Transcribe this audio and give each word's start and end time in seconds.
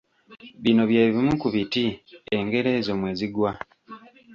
Bino 0.63 0.83
bye 0.89 1.03
bimu 1.13 1.33
ku 1.41 1.47
biti 1.53 1.85
engero 2.35 2.69
ezo 2.79 2.93
mwe 2.99 3.11
zigwa 3.19 3.51